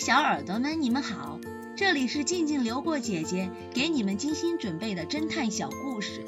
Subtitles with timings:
[0.00, 1.40] 小耳朵们，你们好，
[1.74, 6.24] 这里是静静流过姐姐给你们精心准备的侦探小故事，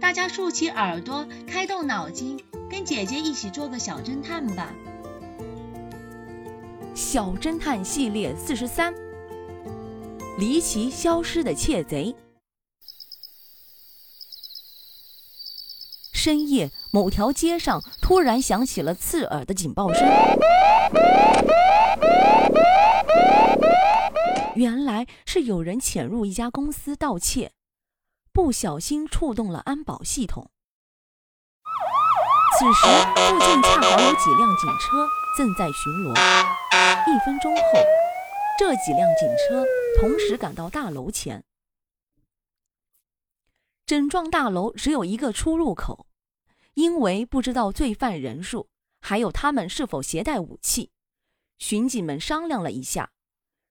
[0.00, 4.72] 大家竖起耳朵，开动脑筋，跟姐姐一起做个小侦探吧。
[6.94, 8.94] 小侦探系列四十三：
[10.38, 12.14] 离奇消失的窃贼。
[16.12, 20.06] 深夜，某条街上突然响起了刺耳的警报声。
[24.56, 27.52] 原来是有人潜入一家公司盗窃，
[28.32, 30.50] 不小心触动了安保系统。
[32.58, 36.12] 此时，附近恰好有几辆警车正在巡逻。
[37.06, 37.62] 一分钟后，
[38.58, 39.64] 这几辆警车
[39.98, 41.44] 同时赶到大楼前。
[43.86, 46.06] 整幢大楼只有一个出入口。
[46.74, 48.70] 因为不知道罪犯人数，
[49.02, 50.90] 还有他们是否携带武器，
[51.62, 53.12] 巡警们商量了一下，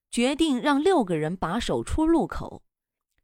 [0.10, 2.64] 决定让六个人把守出入口，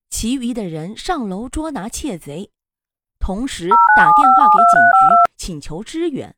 [0.09, 2.51] 其余的人上楼捉拿窃贼，
[3.17, 6.35] 同时打电话给警局请求支援。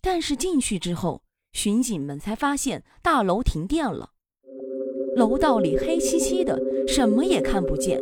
[0.00, 1.22] 但是进去之后，
[1.52, 4.10] 巡警们才发现大楼停电了，
[5.14, 8.00] 楼道里黑漆漆的，什么也看不见，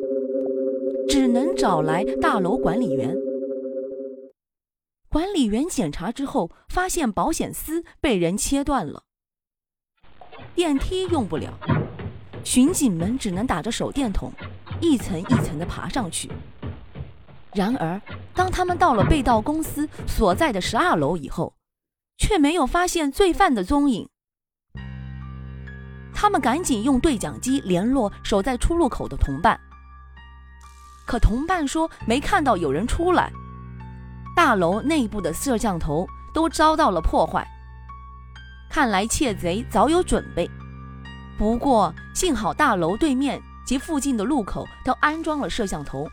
[1.07, 3.15] 只能找来大楼管理员。
[5.11, 9.05] 管理员检查之后，发现保险丝被人切断了，
[10.59, 11.57] 电梯用不了，
[12.43, 14.33] 巡警们只能打着手电筒，
[14.81, 16.29] 一层一层的爬上去。
[17.55, 18.03] 然而，
[18.35, 21.55] 当他们到了被盗公司所在的十二楼以后，
[22.17, 24.09] 却没有发现罪犯的踪影。
[26.13, 29.61] 他们赶紧用对讲机联络守在出入口的同伴，
[31.07, 33.31] 可同伴说没看到有人出来。
[34.35, 37.47] 大楼内部的摄像头都遭到了破坏，
[38.79, 40.49] 看来窃贼早有准备。
[41.37, 46.09] 不过幸好大楼对面及附近的路口都安装了摄像头，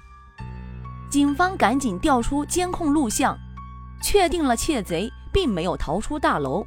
[1.08, 3.38] 警方赶紧调出监控录像，
[4.02, 6.66] 确定了窃贼并没有逃出大楼。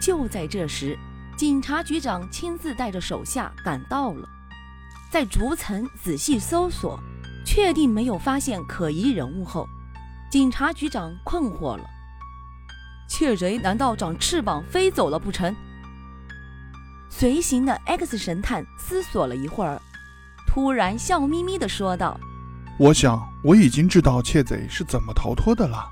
[0.00, 0.96] 就在这时，
[1.36, 4.28] 警察局长亲自带着手下赶到了，
[5.10, 6.96] 在逐层仔细搜索。
[7.44, 9.68] 确定没有发现可疑人物后，
[10.30, 11.82] 警察局长困惑了：
[13.06, 15.54] 窃贼难道长翅膀飞走了不成？
[17.08, 19.80] 随行的 X 神探思索了一会儿，
[20.46, 22.18] 突然笑眯眯地说道
[22.78, 25.88] ：“我想我已经知道窃贼是怎么逃脱的了。”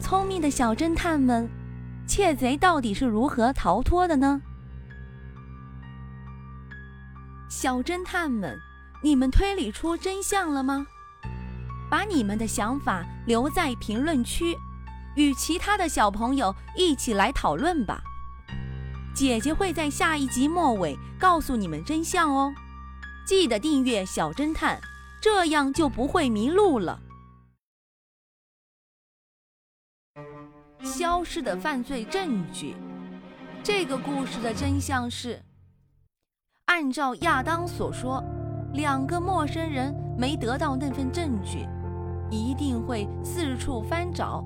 [0.00, 1.48] 聪明的小侦探们，
[2.06, 4.40] 窃贼到底是如何逃脱的呢？
[7.48, 8.58] 小侦探们。
[9.02, 10.84] 你们推理出真相了吗？
[11.88, 14.56] 把你们的想法留在评论区，
[15.16, 18.02] 与其他的小朋友一起来讨论吧。
[19.14, 22.54] 姐姐会在下一集末尾告诉你们真相哦。
[23.26, 24.80] 记得订阅小侦探，
[25.20, 27.00] 这样就不会迷路了。
[30.84, 32.76] 消失的犯罪证据。
[33.62, 35.42] 这个故事的真相是，
[36.66, 38.22] 按照亚当所说。
[38.74, 41.66] 两个陌生人没得到那份证据，
[42.30, 44.44] 一定会四处翻找。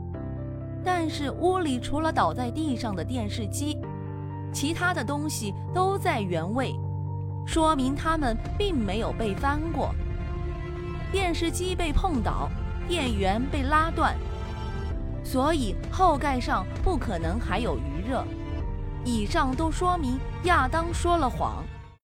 [0.84, 3.78] 但是屋里除了倒在地上的电视机，
[4.52, 6.74] 其他的东西都在原位，
[7.46, 9.94] 说明他们并没有被翻过。
[11.12, 12.48] 电视机被碰倒，
[12.88, 14.16] 电源被拉断，
[15.22, 18.24] 所以后盖上不可能还有余热。
[19.04, 21.64] 以上都说明亚当说了谎。